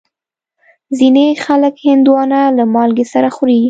[0.97, 3.59] ځینې خلک هندوانه له مالګې سره خوري.